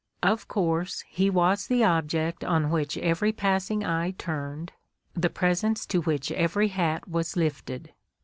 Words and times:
Of 0.23 0.47
course 0.47 1.03
he 1.09 1.29
was 1.29 1.67
the 1.67 1.83
object 1.83 2.43
on 2.43 2.71
which 2.71 2.97
every 2.97 3.31
passing 3.31 3.85
eye 3.85 4.15
turned, 4.17 4.71
the 5.13 5.29
presence 5.29 5.85
to 5.85 6.01
which 6.01 6.31
every 6.31 6.69
hat 6.69 7.07
was 7.07 7.37
lifted. 7.37 7.93